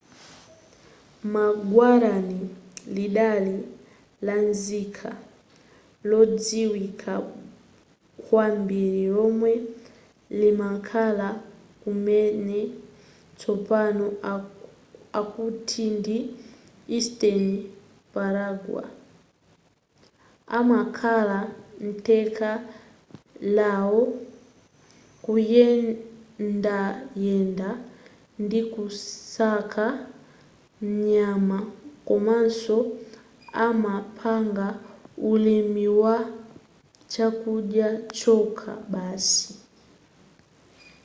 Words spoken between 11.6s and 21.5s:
kumene tsopano akuti ndi eastern paraguay amakhala